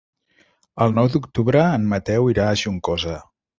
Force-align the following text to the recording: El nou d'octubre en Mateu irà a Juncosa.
El 0.85 0.95
nou 0.95 1.09
d'octubre 1.17 1.63
en 1.75 1.87
Mateu 1.93 2.33
irà 2.35 2.51
a 2.55 2.59
Juncosa. 2.65 3.23